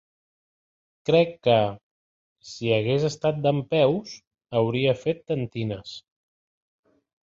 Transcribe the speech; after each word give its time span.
Crec 1.09 1.35
que, 1.47 1.57
si 2.53 2.73
hagués 2.79 3.07
estat 3.11 3.39
dempeus, 3.47 4.17
hauria 4.63 4.99
fet 5.07 5.27
tentines. 5.33 5.99